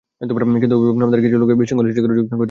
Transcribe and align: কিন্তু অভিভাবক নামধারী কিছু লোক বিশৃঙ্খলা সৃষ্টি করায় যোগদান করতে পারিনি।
কিন্তু 0.59 0.73
অভিভাবক 0.77 0.97
নামধারী 1.01 1.21
কিছু 1.25 1.37
লোক 1.41 1.49
বিশৃঙ্খলা 1.59 1.85
সৃষ্টি 1.87 2.01
করায় 2.01 2.15
যোগদান 2.17 2.21
করতে 2.25 2.29
পারিনি। 2.31 2.39